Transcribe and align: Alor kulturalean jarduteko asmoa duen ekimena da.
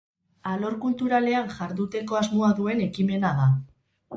Alor 0.51 0.77
kulturalean 0.85 1.53
jarduteko 1.59 2.19
asmoa 2.21 2.51
duen 2.61 2.85
ekimena 2.87 3.37
da. 3.43 3.47